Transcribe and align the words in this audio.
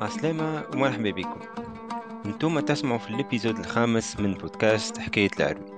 عسلامة 0.00 0.64
ومرحبا 0.72 1.10
بكم. 1.10 1.40
أنتم 2.26 2.60
تسمعوا 2.60 2.98
في 2.98 3.10
الإبيزود 3.10 3.58
الخامس 3.58 4.20
من 4.20 4.34
بودكاست 4.34 4.98
حكاية 4.98 5.30
العربي 5.40 5.72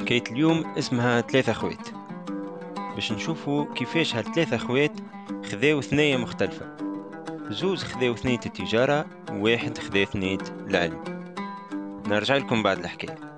حكاية 0.00 0.22
اليوم 0.30 0.66
اسمها 0.78 1.20
ثلاثة 1.20 1.52
أخوات. 1.52 1.88
باش 2.94 3.12
نشوفوا 3.12 3.74
كيفاش 3.74 4.16
هالثلاثة 4.16 4.56
أخوات 4.56 4.92
خذاو 5.44 5.80
ثنية 5.80 6.16
مختلفة. 6.16 6.76
زوز 7.50 7.84
خذاو 7.84 8.16
ثنية 8.16 8.40
التجارة 8.46 9.06
وواحد 9.30 9.78
خذا 9.78 10.04
ثنية 10.04 10.38
العلم 10.66 11.04
نرجع 12.06 12.36
لكم 12.36 12.62
بعد 12.62 12.78
الحكاية. 12.78 13.33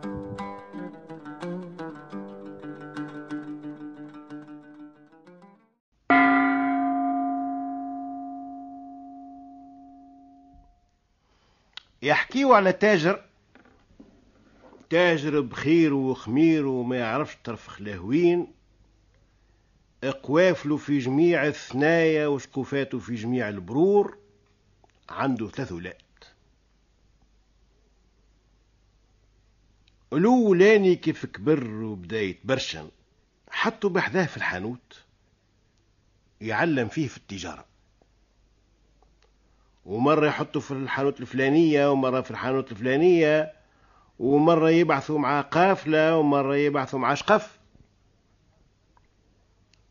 يحكيوا 12.26 12.56
على 12.56 12.72
تاجر؟ 12.72 13.24
تاجر 14.90 15.40
بخير 15.40 15.94
وخمير 15.94 16.66
وما 16.66 16.96
يعرفش 16.96 17.36
طرف 17.44 17.68
خلاهوين 17.68 18.52
اقوافله 20.04 20.76
في 20.76 20.98
جميع 20.98 21.46
الثنايا 21.46 22.26
وشكوفاته 22.26 22.98
في 22.98 23.14
جميع 23.14 23.48
البرور. 23.48 24.18
عنده 25.08 25.50
ولاد 25.70 25.94
الأولاني 30.12 30.96
كيف 30.96 31.26
كبر 31.26 31.70
وبدا 31.70 32.20
يتبرشن 32.20 32.88
حطوا 33.50 33.90
بحذاه 33.90 34.26
في 34.26 34.36
الحانوت. 34.36 35.04
يعلم 36.40 36.88
فيه 36.88 37.08
في 37.08 37.16
التجارة. 37.16 37.64
ومرة 39.86 40.26
يحطوا 40.26 40.60
في 40.60 40.70
الحانوت 40.70 41.20
الفلانية 41.20 41.90
ومرة 41.90 42.20
في 42.20 42.30
الحانوت 42.30 42.72
الفلانية 42.72 43.52
ومرة 44.18 44.70
يبعثوا 44.70 45.18
مع 45.18 45.40
قافلة 45.40 46.16
ومرة 46.16 46.56
يبعثوا 46.56 46.98
مع 46.98 47.14
شقف. 47.14 47.58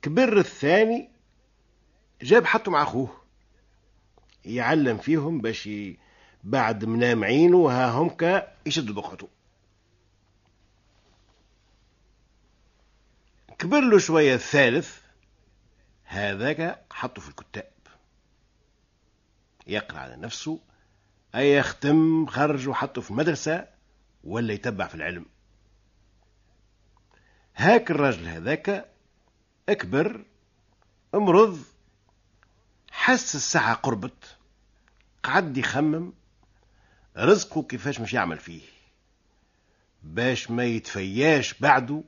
كبر 0.01 0.37
الثاني 0.37 1.09
جاب 2.21 2.45
حطوا 2.45 2.73
مع 2.73 2.83
أخوه. 2.83 3.21
يعلم 4.45 4.97
فيهم 4.97 5.41
باش 5.41 5.69
بعد 6.43 6.85
منام 6.85 7.23
عينه 7.23 7.69
ها 7.69 7.91
همك 7.91 8.53
يشد 8.65 8.91
بقعته. 8.91 9.27
كبر 13.57 13.79
له 13.79 13.97
شوية 13.97 14.35
الثالث 14.35 14.99
هذاك 16.03 16.85
حطه 16.91 17.21
في 17.21 17.29
الكتاب. 17.29 17.74
يقرأ 19.67 19.99
على 19.99 20.15
نفسه 20.15 20.59
أي 21.35 21.53
يختم 21.53 22.25
خرج 22.25 22.67
وحطه 22.67 23.01
في 23.01 23.11
المدرسة 23.11 23.67
ولا 24.23 24.53
يتبع 24.53 24.87
في 24.87 24.95
العلم. 24.95 25.25
هاك 27.55 27.91
الرجل 27.91 28.27
هذاك 28.27 28.89
أكبر 29.69 30.25
امرض 31.15 31.59
حس 32.91 33.35
الساعة 33.35 33.73
قربت 33.73 34.37
قعد 35.23 35.57
يخمم 35.57 36.13
رزقه 37.17 37.63
كيفاش 37.63 37.99
مش 37.99 38.13
يعمل 38.13 38.37
فيه 38.37 38.61
باش 40.03 40.51
ما 40.51 40.63
يتفياش 40.65 41.53
بعده 41.59 42.03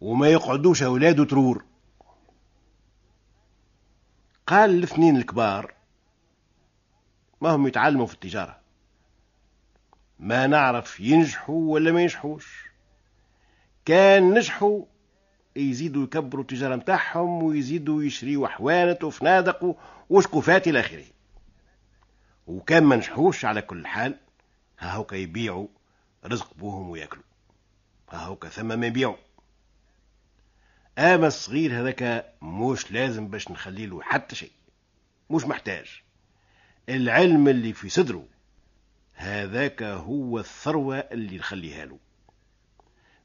وما 0.00 0.28
يقعدوش 0.28 0.82
أولاده 0.82 1.24
ترور. 1.24 1.64
قال 4.46 4.70
الاثنين 4.70 5.16
الكبار 5.16 5.74
ما 7.42 7.50
هم 7.50 7.66
يتعلموا 7.66 8.06
في 8.06 8.14
التجارة. 8.14 8.60
ما 10.18 10.46
نعرف 10.46 11.00
ينجحوا 11.00 11.72
ولا 11.72 11.92
ما 11.92 12.00
ينجحوش. 12.00 12.64
كان 13.84 14.34
نجحوا 14.34 14.84
يزيدوا 15.56 16.04
يكبروا 16.04 16.42
التجارة 16.42 16.76
متاعهم 16.76 17.42
ويزيدوا 17.42 18.02
يشريوا 18.02 18.48
حوانت 18.48 19.04
وفنادق 19.04 19.76
وشكوفات 20.10 20.68
إلى 20.68 20.80
آخره. 20.80 21.04
وكان 22.46 22.84
ما 22.84 22.96
نجحوش 22.96 23.44
على 23.44 23.62
كل 23.62 23.86
حال 23.86 24.18
ها 24.78 24.92
هوكا 24.92 25.16
يبيعوا 25.16 25.68
رزق 26.24 26.54
بوهم 26.54 26.90
ويأكلوا. 26.90 27.24
ها 28.10 28.18
هوكا 28.18 28.48
ثم 28.48 28.78
ما 28.80 28.86
يبيعوا. 28.86 29.16
أما 30.98 31.26
الصغير 31.26 31.80
هذاك 31.80 32.32
مش 32.42 32.92
لازم 32.92 33.28
باش 33.28 33.50
نخلي 33.50 33.86
له 33.86 34.02
حتى 34.02 34.36
شيء. 34.36 34.52
مش 35.30 35.44
محتاج. 35.44 36.02
العلم 36.88 37.48
اللي 37.48 37.72
في 37.72 37.88
صدره. 37.88 38.26
هذاك 39.14 39.82
هو 39.82 40.38
الثروة 40.38 40.98
اللي 40.98 41.36
نخليها 41.36 41.84
له. 41.84 41.98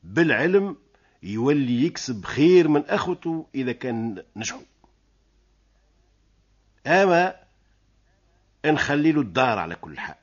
بالعلم 0.03 0.78
يولي 1.23 1.85
يكسب 1.85 2.25
خير 2.25 2.67
من 2.67 2.85
أخوته 2.85 3.47
إذا 3.56 3.72
كان 3.72 4.23
نجحوا. 4.35 4.62
أما 6.88 7.35
نخلي 8.66 9.12
له 9.12 9.22
الدار 9.22 9.59
على 9.59 9.75
كل 9.75 10.00
حال 10.00 10.16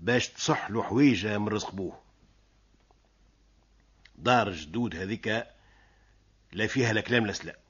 باش 0.00 0.28
تصح 0.28 0.70
له 0.70 0.82
حويجة 0.82 1.38
من 1.38 1.48
رزق 1.48 1.70
بوه. 1.70 2.00
دار 4.16 4.52
جدود 4.52 4.96
هذيك 4.96 5.46
لا 6.52 6.66
فيها 6.66 6.92
لا 6.92 7.00
كلام 7.00 7.26
لا 7.26 7.32
سلام. 7.32 7.63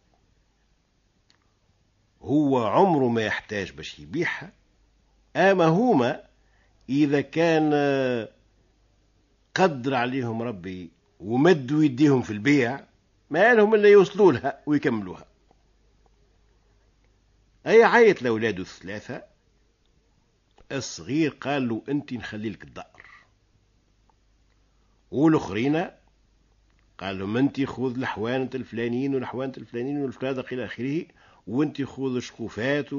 هو 2.25 2.67
عمره 2.67 3.09
ما 3.09 3.23
يحتاج 3.23 3.73
باش 3.73 3.99
يبيعها 3.99 4.53
أما 5.37 5.65
هما 5.65 6.25
إذا 6.89 7.21
كان 7.21 7.73
قدر 9.55 9.95
عليهم 9.95 10.43
ربي 10.43 10.91
ومدوا 11.21 11.85
يديهم 11.85 12.23
في 12.23 12.31
البيع 12.31 12.81
ما 13.31 13.55
لهم 13.55 13.75
إلا 13.75 13.89
يوصلوا 13.89 14.33
لها 14.33 14.61
ويكملوها. 14.67 15.27
أي 17.67 17.85
عيط 17.85 18.23
لأولاده 18.23 18.63
الثلاثة؟ 18.63 19.23
الصغير 20.73 21.31
قال 21.31 21.69
له 21.69 21.83
أنت 21.89 22.13
نخلي 22.13 22.51
لك 22.51 22.65
الدار. 22.65 23.03
والأخرين؟ 25.11 25.91
قال 26.99 27.19
لهم 27.19 27.37
أنت 27.37 27.65
خذ 27.65 27.99
الحوانة 27.99 28.51
الفلانيين 28.55 29.15
والحوانة 29.15 29.53
الفلانيين 29.57 30.03
والفرادق 30.03 30.53
إلى 30.53 30.65
آخره 30.65 31.05
وأنت 31.47 31.83
خذ 31.83 32.17
الشكوفات. 32.17 32.93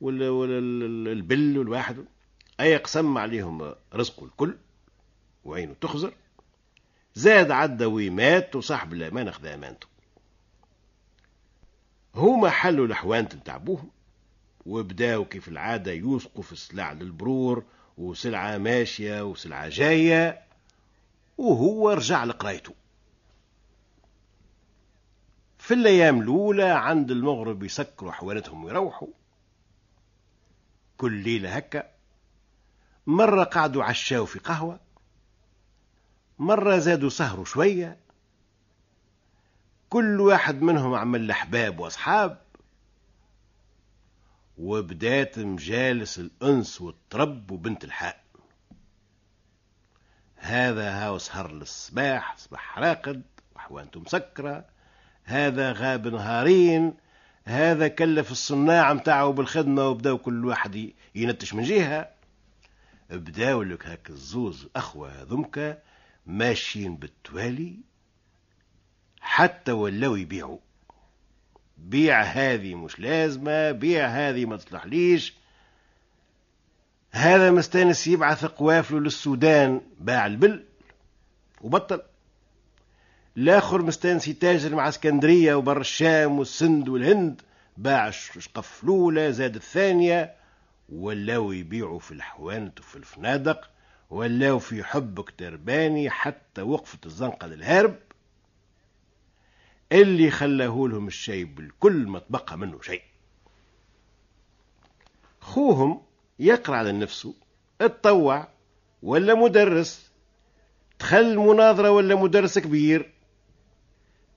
ولا 0.00 0.30
ولا 0.30 0.58
البل 1.12 1.58
والواحد. 1.58 2.04
أي 2.60 2.76
قسم 2.76 3.18
عليهم 3.18 3.74
رزقه 3.94 4.24
الكل 4.24 4.54
وعينه 5.44 5.74
تخزر. 5.80 6.12
زاد 7.14 7.50
عدى 7.50 7.84
ومات 7.84 8.56
وصاحب 8.56 8.92
الأمانة 8.92 9.30
خذا 9.30 9.54
أمانته 9.54 9.86
هما 12.14 12.50
حلوا 12.50 12.86
الحوانت 12.86 13.34
نتاع 13.34 13.56
بوهم 13.56 13.90
وبداوا 14.66 15.24
كيف 15.24 15.48
العادة 15.48 15.92
يوثقوا 15.92 16.42
في 16.42 16.52
السلع 16.52 16.92
للبرور 16.92 17.64
وسلعة 17.98 18.58
ماشية 18.58 19.24
وسلعة 19.24 19.68
جاية. 19.68 20.42
وهو 21.38 21.90
رجع 21.90 22.24
لقرايته. 22.24 22.74
في 25.66 25.74
الأيام 25.74 26.20
الأولى 26.20 26.64
عند 26.64 27.10
المغرب 27.10 27.62
يسكروا 27.62 28.12
حوانتهم 28.12 28.64
ويروحوا. 28.64 29.08
كل 30.96 31.12
ليلة 31.12 31.56
هكا. 31.56 31.90
مرة 33.06 33.44
قعدوا 33.44 33.84
عشاو 33.84 34.26
في 34.26 34.38
قهوة. 34.38 34.80
مرة 36.38 36.78
زادوا 36.78 37.08
سهروا 37.08 37.44
شوية. 37.44 37.98
كل 39.88 40.20
واحد 40.20 40.62
منهم 40.62 40.94
عمل 40.94 41.30
أحباب 41.30 41.78
وأصحاب. 41.78 42.42
وبدات 44.58 45.38
مجالس 45.38 46.18
الأنس 46.18 46.80
والطرب 46.80 47.50
وبنت 47.50 47.84
الحاء. 47.84 48.24
هذا 50.36 50.90
هاو 50.90 51.18
سهر 51.18 51.52
للصباح 51.52 52.36
صباح 52.36 52.78
راقد 52.78 53.22
وحوانته 53.56 54.00
مسكرة. 54.00 54.75
هذا 55.26 55.72
غاب 55.72 56.08
نهارين 56.08 56.94
هذا 57.44 57.88
كلف 57.88 58.32
الصناع 58.32 58.92
متاعه 58.92 59.30
بالخدمة 59.30 59.88
وبداو 59.88 60.18
كل 60.18 60.44
واحد 60.44 60.92
ينتش 61.14 61.54
من 61.54 61.62
جهة. 61.62 62.08
بداو 63.10 63.62
لك 63.62 63.86
هاك 63.86 64.10
الزوز 64.10 64.68
أخوة 64.76 65.22
هذمك 65.22 65.82
ماشيين 66.26 66.96
بالتوالي 66.96 67.76
حتى 69.20 69.72
ولاو 69.72 70.16
يبيعوا. 70.16 70.58
بيع 71.78 72.22
هذه 72.22 72.74
مش 72.74 73.00
لازمة 73.00 73.70
بيع 73.70 74.06
هذه 74.06 74.44
ما 74.44 74.56
تصلحليش. 74.56 75.34
هذا 77.10 77.50
مستانس 77.50 78.06
يبعث 78.06 78.44
قوافله 78.44 79.00
للسودان 79.00 79.80
باع 80.00 80.26
البل 80.26 80.64
وبطل. 81.60 82.02
الآخر 83.36 83.82
مستانس 83.82 84.28
يتاجر 84.28 84.74
مع 84.74 84.88
اسكندرية 84.88 85.54
وبر 85.54 85.80
الشام 85.80 86.38
والسند 86.38 86.88
والهند. 86.88 87.42
باع 87.76 88.10
شقف 88.10 88.84
الأولى 88.84 89.32
زاد 89.32 89.54
الثانية. 89.54 90.34
ولاو 90.88 91.52
يبيعوا 91.52 91.98
في 91.98 92.12
الحوانت 92.12 92.80
وفي 92.80 92.96
الفنادق. 92.96 93.70
ولاو 94.10 94.58
في 94.58 94.84
حبك 94.84 95.30
ترباني 95.30 96.10
حتى 96.10 96.62
وقفت 96.62 97.06
الزنقة 97.06 97.46
للهرب. 97.46 97.96
اللي 99.92 100.30
خلاه 100.30 100.88
لهم 100.88 101.06
الشيء 101.06 101.44
بالكل 101.44 102.06
ما 102.06 102.18
تبقى 102.18 102.58
منه 102.58 102.82
شيء. 102.82 103.02
خوهم 105.40 106.02
يقرأ 106.38 106.76
على 106.76 106.92
نفسه 106.92 107.34
اتطوع 107.80 108.48
ولا 109.02 109.34
مدرس. 109.34 110.10
دخل 111.00 111.36
مناظرة 111.36 111.90
ولا 111.90 112.14
مدرس 112.14 112.58
كبير. 112.58 113.15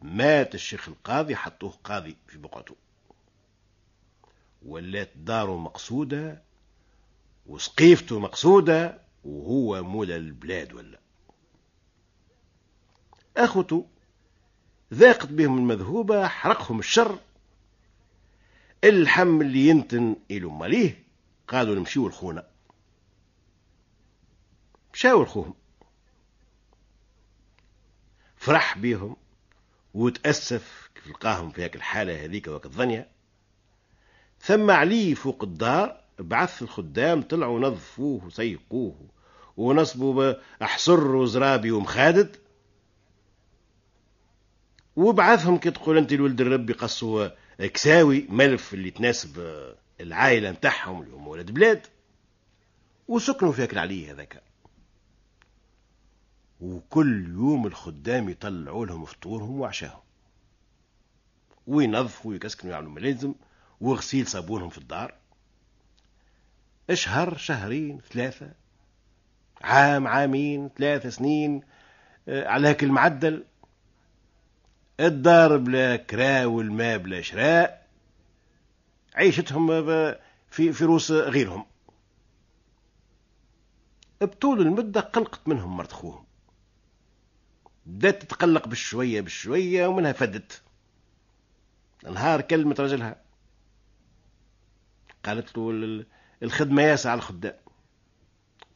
مات 0.02 0.56
الشيخ 0.56 0.90
القاضي 0.90 1.36
حطوه 1.36 1.74
قاضي 1.84 2.18
في 2.28 2.38
بقعته. 2.38 2.76
ولات 4.66 5.12
داره 5.16 5.58
مقصودة 5.58 6.42
وسقيفته 7.48 8.20
مقصودة 8.20 9.02
وهو 9.24 9.84
مولى 9.84 10.16
البلاد 10.16 10.74
ولا. 10.74 11.00
أخوته 13.38 13.86
ذاقت 14.94 15.28
بهم 15.28 15.58
المذهوبة 15.58 16.28
حرقهم 16.28 16.80
الشر. 16.80 17.20
الحم 18.84 19.42
اللي 19.42 19.68
ينتن 19.68 20.16
إلو 20.32 20.50
ماليه 20.50 21.04
قالوا 21.48 21.76
نمشيو 21.76 22.08
لخونا. 22.08 22.48
مشاو 24.94 25.24
لخوهم. 25.24 25.54
فرح 28.38 28.78
بيهم. 28.78 29.16
وتأسف 29.94 30.90
كيف 30.96 31.08
لقاهم 31.08 31.52
في 31.52 31.64
هيك 31.64 31.76
الحالة 31.76 32.24
هذيك 32.26 32.48
وقت 32.48 32.66
الظنية. 32.66 33.08
ثم 34.40 34.72
عليه 34.72 35.14
فوق 35.14 35.44
الدار 35.44 36.02
بعث 36.20 36.62
الخدام 36.62 37.22
طلعوا 37.22 37.60
نظفوه 37.60 38.26
وسيقوه 38.26 38.96
ونصبوا 39.58 40.34
أحصر 40.64 41.16
وزرابي 41.16 41.72
ومخادد. 41.72 42.36
وبعثهم 44.96 45.58
كي 45.58 45.72
تقول 45.72 45.98
أنت 45.98 46.14
الولد 46.14 46.42
الرب 46.42 46.70
يقصوا 46.70 47.28
كساوي 47.60 48.26
ملف 48.30 48.74
اللي 48.74 48.92
تناسب 48.92 49.40
العائلة 50.02 50.52
متاعهم 50.52 51.02
اللي 51.02 51.16
هم 51.16 51.28
ولد 51.28 51.52
بلاد. 51.52 51.88
وسكنوا 53.08 53.52
في 53.52 53.74
العليه 53.74 54.12
هذاك. 54.12 54.49
وكل 56.62 57.28
يوم 57.28 57.68
الخدام 57.68 58.30
يطلعوا 58.30 58.86
لهم 58.86 59.06
فطورهم 59.06 59.60
وعشاهم. 59.60 60.02
وينظفوا 61.68 62.32
ويكسكنوا 62.32 62.74
يعملوا 62.74 62.92
ملازم 62.92 63.34
وغسيل 63.82 64.28
صابونهم 64.28 64.70
في 64.70 64.78
الدار. 64.78 65.14
أشهر 66.90 67.38
شهرين 67.38 68.02
ثلاثة 68.12 68.52
عام 69.62 70.08
عامين 70.08 70.70
ثلاثة 70.78 71.10
سنين 71.10 71.62
آه، 72.28 72.48
على 72.48 72.68
هيك 72.68 72.84
المعدل. 72.84 73.46
الدار 75.00 75.58
بلا 75.58 75.96
كراء 75.96 76.46
والماء 76.46 76.98
بلا 76.98 77.22
شراء. 77.22 77.88
عيشتهم 79.16 79.68
في 80.50 80.72
روس 80.82 81.12
غيرهم. 81.12 81.66
بطول 84.22 84.62
المدة 84.62 85.02
قلقت 85.02 85.48
منهم 85.48 85.78
مرت 85.78 85.92
خوهم. 85.92 86.29
بدات 87.90 88.24
تتقلق 88.24 88.68
بالشوية 88.68 89.22
بالشوية 89.22 89.88
ومنها 89.88 90.12
فدت. 90.12 90.62
نهار 92.04 92.42
كلمة 92.42 92.76
رجلها. 92.80 93.22
قالت 95.26 95.58
له 95.58 96.06
الخدمة 96.44 96.82
ياسة 96.82 97.10
على 97.10 97.18
الخدام. 97.18 97.56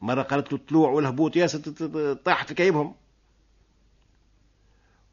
مرة 0.00 0.22
قالت 0.22 0.52
له 0.52 0.58
الطلوع 0.58 0.90
والهبوط 0.90 1.36
ياسة 1.36 2.14
طاح 2.14 2.44
في 2.44 2.54
كيبهم. 2.54 2.94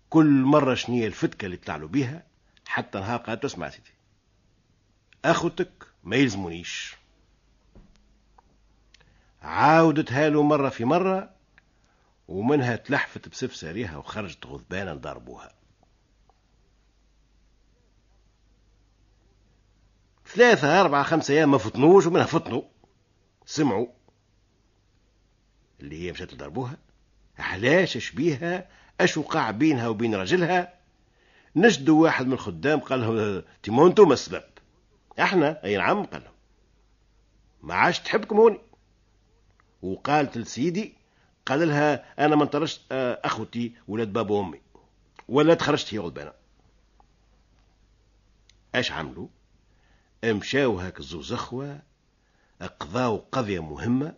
كل 0.09 0.41
مرة 0.41 0.73
شنية 0.73 1.07
الفتكة 1.07 1.45
اللي 1.45 1.57
طلعوا 1.57 1.87
بيها؟ 1.87 2.23
حتى 2.65 2.99
نهار 2.99 3.19
قالت 3.19 3.45
اسمع 3.45 3.69
سيدي 3.69 3.91
أخوتك 5.25 5.71
ما 6.03 6.15
يلزمونيش. 6.15 6.95
عاودتها 9.41 10.29
له 10.29 10.43
مرة 10.43 10.69
في 10.69 10.85
مرة 10.85 11.40
ومنها 12.31 12.75
تلحفت 12.75 13.29
بسف 13.29 13.55
ساريها 13.55 13.97
وخرجت 13.97 14.45
غضبانا 14.45 14.93
ضربوها. 14.93 15.55
ثلاثة 20.25 20.81
أربعة 20.81 21.03
خمسة 21.03 21.33
أيام 21.33 21.51
ما 21.51 21.57
فطنوش 21.57 22.05
ومنها 22.05 22.25
فطنوا 22.25 22.61
سمعوا. 23.45 23.87
اللي 25.79 26.07
هي 26.07 26.11
مشات 26.11 26.35
ضربوها 26.35 26.77
علاش؟ 27.39 27.97
شبيها 27.97 28.69
اش 29.01 29.17
وقع 29.17 29.51
بينها 29.51 29.87
وبين 29.87 30.15
راجلها؟ 30.15 30.73
نجدوا 31.55 32.03
واحد 32.03 32.27
من 32.27 32.33
الخدام 32.33 32.79
قال 32.79 33.01
لهم 33.01 33.43
تيمونتو 33.63 34.05
ما 34.05 34.13
السبب. 34.13 34.43
إحنا 35.19 35.63
أي 35.63 35.77
نعم؟ 35.77 36.03
قال 36.03 36.23
لهم. 36.23 36.33
ما 37.61 37.75
عادش 37.75 37.99
تحبكم 37.99 38.37
هوني. 38.37 38.59
وقالت 39.81 40.37
لسيدي 40.37 41.00
قال 41.45 41.67
لها 41.67 42.25
أنا 42.25 42.35
ما 42.35 42.43
انطرشت 42.43 42.81
آه، 42.91 43.19
أخوتي 43.23 43.73
ولاد 43.87 44.13
بابا 44.13 44.35
وأمي. 44.35 44.61
ولا 45.29 45.53
تخرجت 45.53 45.93
هي 45.93 45.99
غلبانه 45.99 46.31
اش 48.75 48.91
عملوا؟ 48.91 49.27
مشاو 50.23 50.79
هاك 50.79 50.99
الزوز 50.99 51.33
أخوة 51.33 51.79
قضاو 52.79 53.23
قضية 53.31 53.59
مهمة. 53.59 54.13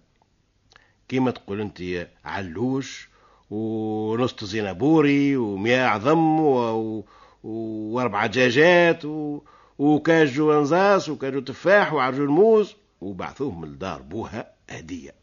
كيما 1.08 1.32
تقول 1.32 1.62
أنت 1.62 2.08
علوش 2.26 3.10
ونص 3.50 4.44
زينابوري 4.44 5.38
ومياه 5.38 5.88
عظم 5.88 6.40
و... 6.40 7.06
وأربع 7.44 8.26
دجاجات 8.26 9.06
و... 9.06 9.42
وكاجو 9.80 10.60
أنزاس 10.60 11.10
وكاجو 11.10 11.40
تفاح 11.40 11.94
وعرجو 11.94 12.24
الموز. 12.24 12.76
وبعثوهم 13.02 13.66
لدار 13.66 14.02
بوها 14.02 14.54
هدية. 14.70 15.23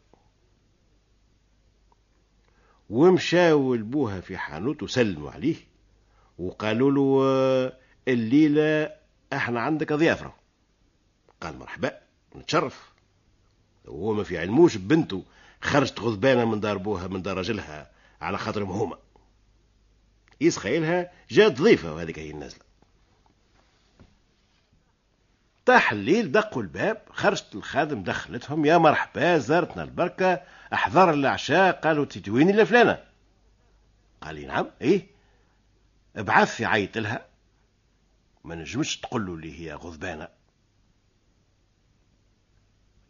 ومشاو 2.91 3.75
لبوها 3.75 4.21
في 4.21 4.37
حانوت 4.37 4.83
وسلموا 4.83 5.31
عليه 5.31 5.55
وقالوا 6.39 6.91
له 6.91 7.73
الليلة 8.07 8.91
إحنا 9.33 9.61
عندك 9.61 9.93
ضيافة 9.93 10.33
قال 11.41 11.57
مرحبا 11.57 11.97
نتشرف. 12.35 12.91
هو 13.87 14.13
ما 14.13 14.23
في 14.23 14.37
علموش 14.37 14.77
بنته 14.77 15.23
خرجت 15.61 15.99
غضبانة 15.99 16.45
من 16.45 16.59
دار 16.59 16.77
بوها 16.77 17.07
من 17.07 17.21
دار 17.21 17.37
رجلها 17.37 17.91
على 18.21 18.37
خاطرهم 18.37 18.71
هما. 18.71 18.97
يسخيلها 20.41 21.11
جات 21.29 21.61
ضيفة 21.61 21.93
وهذيك 21.93 22.19
هي 22.19 22.31
النازلة. 22.31 22.61
طاح 25.65 25.91
الليل 25.91 26.31
دقوا 26.31 26.61
الباب 26.61 27.01
خرجت 27.09 27.55
الخادم 27.55 28.03
دخلتهم 28.03 28.65
يا 28.65 28.77
مرحبا 28.77 29.37
زارتنا 29.37 29.83
البركة 29.83 30.41
احضر 30.73 31.13
العشاء 31.13 31.79
قالوا 31.79 32.05
تتوين 32.05 32.49
إلا 32.49 32.63
فلانة 32.63 33.03
قال 34.21 34.35
لي 34.35 34.45
نعم 34.45 34.67
إيه؟ 34.81 35.07
ابعث 36.15 36.59
يعيط 36.59 36.97
لها. 36.97 37.25
ما 38.43 38.55
نجمش 38.55 38.97
تقول 38.97 39.25
له 39.25 39.33
اللي 39.33 39.59
هي 39.59 39.73
غضبانة. 39.73 40.27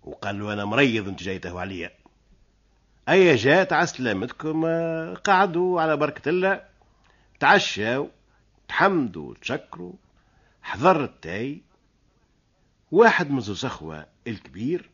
وقال 0.03 0.39
له 0.39 0.53
أنا 0.53 0.65
مريض 0.65 1.07
أنت 1.07 1.23
جاي 1.23 1.41
عليا. 1.45 1.91
أي 3.09 3.35
جات 3.35 3.73
على 3.73 3.87
سلامتكم 3.87 4.65
قعدوا 5.13 5.81
على 5.81 5.97
بركة 5.97 6.29
الله. 6.29 6.65
تعشوا 7.39 8.07
تحمدوا 8.67 9.35
تشكروا. 9.41 9.93
حضر 10.61 11.03
التاي. 11.03 11.61
واحد 12.91 13.31
من 13.31 13.39
زوز 13.39 13.65
أخوة 13.65 14.05
الكبير. 14.27 14.89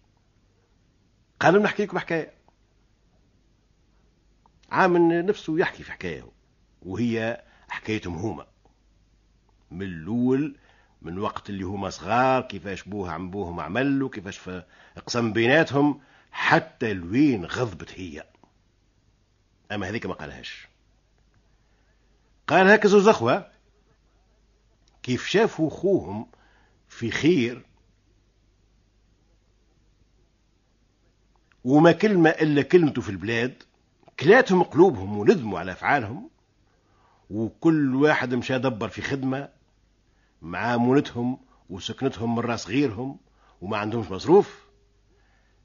قال 1.39 1.62
نحكي 1.62 1.83
لكم 1.83 2.00
حكاية. 2.00 2.37
عامل 4.71 5.25
نفسه 5.25 5.59
يحكي 5.59 5.83
في 5.83 5.91
حكاية 5.91 6.31
وهي 6.81 7.43
حكايتهم 7.69 8.15
هما. 8.15 8.47
من 9.71 9.81
الأول 9.81 10.55
من 11.01 11.19
وقت 11.19 11.50
اللي 11.50 11.63
هما 11.63 11.89
صغار 11.89 12.41
كيفاش 12.41 12.83
بوها 12.83 13.12
عم 13.12 13.31
بوهم 13.31 13.59
عمل 13.59 14.03
وكيفاش 14.03 14.50
اقسم 14.97 15.33
بيناتهم 15.33 16.01
حتى 16.31 16.93
لوين 16.93 17.45
غضبت 17.45 17.91
هي. 18.00 18.25
أما 19.71 19.89
هذيك 19.89 20.05
ما 20.05 20.13
قالهاش. 20.13 20.67
قال 22.47 22.67
هكذا 22.67 22.91
زوز 22.91 23.07
أخوة 23.07 23.51
كيف 25.03 25.27
شافوا 25.27 25.69
خوهم 25.69 26.27
في 26.88 27.12
خير 27.12 27.65
وما 31.63 31.91
كلمة 31.91 32.29
إلا 32.29 32.62
كلمته 32.62 33.01
في 33.01 33.09
البلاد 33.09 33.63
كلاتهم 34.19 34.63
قلوبهم 34.63 35.17
وندموا 35.17 35.59
على 35.59 35.71
أفعالهم 35.71 36.29
وكل 37.29 37.95
واحد 37.95 38.33
مشى 38.33 38.57
دبر 38.57 38.88
في 38.89 39.01
خدمة 39.01 39.50
مع 40.41 40.77
مونتهم 40.77 41.38
وسكنتهم 41.69 42.36
من 42.36 42.41
راس 42.41 42.67
غيرهم 42.67 43.17
وما 43.62 43.77
عندهمش 43.77 44.12
مصروف. 44.12 44.67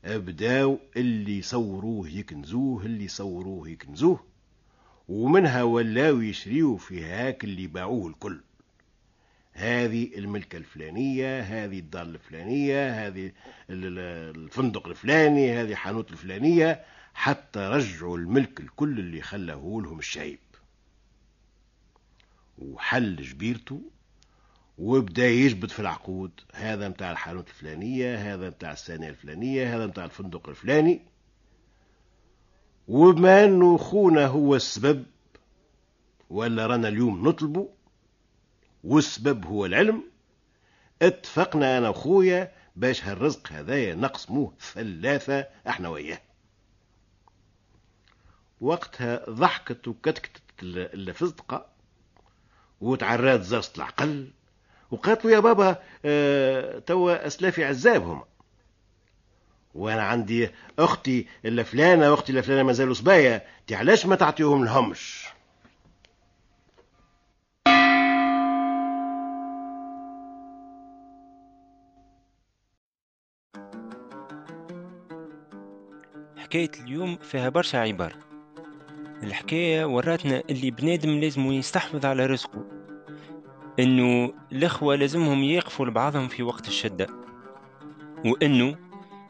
بداو 0.04 0.78
اللي 0.97 1.38
يصوروه 1.38 2.09
يكنزوه 2.09 2.85
اللي 2.85 3.04
يصوروه 3.04 3.68
يكنزوه 3.68 4.25
ومنها 5.09 5.62
ولاو 5.62 6.21
يشريوا 6.21 6.78
في 6.78 7.04
هاك 7.04 7.44
اللي 7.44 7.66
باعوه 7.66 8.09
الكل. 8.09 8.40
هذه 9.52 10.18
الملكة 10.18 10.56
الفلانية 10.56 11.40
هذه 11.40 11.78
الدار 11.78 12.02
الفلانية 12.02 13.06
هذه 13.06 13.32
الفندق 13.71 14.88
الفلاني 14.88 15.52
هذه 15.52 15.75
حانوت 15.75 16.11
الفلانية. 16.11 16.85
حتى 17.14 17.61
رجعوا 17.61 18.19
الملك 18.19 18.61
الكل 18.61 18.99
اللي 18.99 19.23
خلاه 19.23 19.81
لهم 19.85 19.99
الشايب 19.99 20.38
وحل 22.59 23.16
جبيرته 23.16 23.83
وبدأ 24.78 25.28
يجبد 25.28 25.71
في 25.71 25.81
العقود. 25.81 26.31
هذا 26.54 26.88
متاع 26.88 27.11
الحانوت 27.12 27.49
الفلانية 27.49 28.35
هذا 28.35 28.49
متاع 28.49 28.73
الثانية 28.73 29.09
الفلانية 29.09 29.76
هذا 29.76 29.87
متاع 29.87 30.04
الفندق 30.04 30.49
الفلاني. 30.49 31.00
وبما 32.88 33.45
أنه 33.45 33.76
خونا 33.76 34.26
هو 34.26 34.57
السبب 34.57 35.04
ولا 36.31 36.66
رانا 36.66 36.88
اليوم 36.88 37.28
نطلبه 37.28 37.69
والسبب 38.85 39.47
هو 39.47 39.66
العلم 39.66 40.02
اتفقنا 41.02 41.78
أنا 41.78 41.88
وخويا 41.88 42.52
باش 42.76 43.04
هالرزق 43.04 43.52
هذايا 43.52 43.95
نقسموه 43.95 44.52
ثلاثة 44.61 45.47
إحنا 45.69 45.88
وياه 45.88 46.21
وقتها 48.62 49.31
ضحكت 49.31 49.88
وكتكتت 49.88 50.42
الفزدقة 50.62 51.66
وتعرات 52.81 53.42
زازت 53.42 53.76
العقل 53.76 54.31
وقالت 54.90 55.25
له 55.25 55.31
يا 55.31 55.40
بابا 55.40 55.76
آه 56.04 56.78
توا 56.78 57.26
أسلافي 57.26 57.64
عزابهم. 57.64 58.25
وأنا 59.75 60.02
عندي 60.02 60.50
أختي 60.78 61.26
الا 61.45 61.62
فلانة 61.62 62.11
وأختي 62.11 62.33
الا 62.33 62.40
فلانة 62.40 62.62
مازالوا 62.62 62.95
صبايا 62.95 63.47
تي 63.66 63.75
علاش 63.75 64.07
ما 64.07 64.16
تعطيهم 64.16 64.64
لهمش؟ 64.64 65.26
حكاية 76.37 76.71
اليوم 76.81 77.16
فيها 77.16 77.49
برشا 77.49 77.78
عبارة. 77.78 78.32
الحكاية 79.23 79.85
وراتنا 79.85 80.43
اللي 80.50 80.71
بنادم 80.71 81.11
لازم 81.11 81.52
يستحفظ 81.52 82.07
على 82.07 82.26
رزقه. 82.26 82.64
إنه 83.79 84.33
الإخوة 84.52 84.95
لازمهم 84.97 85.45
يقفوا 85.45 85.87
لبعضهم 85.87 86.29
في 86.29 86.43
وقت 86.43 86.69
الشدة. 86.69 87.07
وإنه 88.25 88.76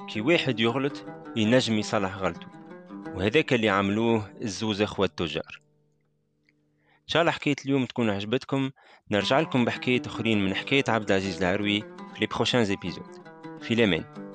كي 0.08 0.20
واحد 0.20 0.60
يغلط 0.60 1.04
ينجم 1.36 1.78
يصلح 1.78 2.16
غلطه. 2.16 2.46
وهذاك 3.14 3.52
اللي 3.52 3.68
عملوه 3.68 4.32
الزوز 4.42 4.82
إخوة 4.82 5.06
التجار. 5.06 5.60
إن 7.02 7.08
شاء 7.08 7.22
الله 7.22 7.32
حكاية 7.32 7.56
اليوم 7.64 7.86
تكون 7.86 8.10
عجبتكم. 8.10 8.70
نرجع 9.10 9.40
لكم 9.40 9.64
بحكاية 9.64 10.02
أخرين 10.06 10.44
من 10.44 10.54
حكاية 10.54 10.84
عبد 10.88 11.10
العزيز 11.10 11.42
العروي 11.42 11.80
في 11.80 12.20
لي 12.20 12.26
بروشان 12.26 12.64
زيبيزود 12.64 13.16
في 13.60 13.74
الامان 13.74 14.31